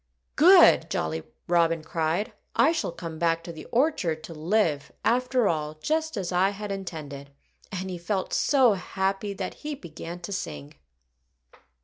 "Good!" 0.35 0.89
Jolly 0.89 1.21
Robin 1.47 1.83
cried. 1.83 2.33
"I 2.55 2.71
shall 2.71 2.91
come 2.91 3.19
back 3.19 3.43
to 3.43 3.51
the 3.51 3.65
orchard 3.65 4.23
to 4.23 4.33
live, 4.33 4.91
after 5.05 5.47
all, 5.47 5.75
just 5.75 6.17
as 6.17 6.31
I 6.31 6.49
had 6.49 6.71
intended." 6.71 7.29
And 7.71 7.87
he 7.91 7.99
felt 7.99 8.33
so 8.33 8.73
happy 8.73 9.33
that 9.33 9.53
he 9.61 9.75
began 9.75 10.19
to 10.21 10.31
sing. 10.33 10.73